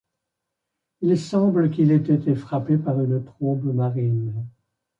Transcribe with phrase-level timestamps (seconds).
[1.01, 4.43] Il semble qu'il ait été frappé par une trombe marine.